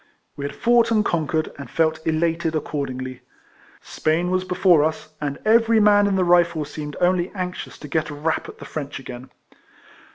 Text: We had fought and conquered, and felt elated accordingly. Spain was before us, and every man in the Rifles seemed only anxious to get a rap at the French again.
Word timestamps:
We 0.35 0.45
had 0.45 0.55
fought 0.55 0.89
and 0.89 1.05
conquered, 1.05 1.51
and 1.59 1.69
felt 1.69 1.99
elated 2.07 2.55
accordingly. 2.55 3.21
Spain 3.81 4.31
was 4.31 4.43
before 4.43 4.83
us, 4.83 5.09
and 5.21 5.37
every 5.45 5.79
man 5.79 6.07
in 6.07 6.15
the 6.15 6.23
Rifles 6.25 6.71
seemed 6.71 6.95
only 6.99 7.31
anxious 7.35 7.77
to 7.77 7.87
get 7.87 8.09
a 8.09 8.15
rap 8.15 8.49
at 8.49 8.57
the 8.57 8.65
French 8.65 8.97
again. 8.99 9.29